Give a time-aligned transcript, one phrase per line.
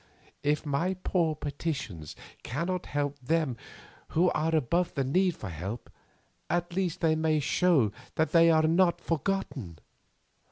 [0.41, 3.55] If my poor petitions cannot help them
[4.07, 5.91] who are above the need for help,
[6.49, 9.77] at least they may show that they are not forgotten.